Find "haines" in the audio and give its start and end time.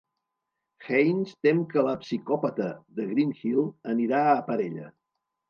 0.85-1.33